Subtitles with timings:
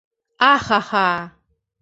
[0.49, 1.07] -А-ха-ха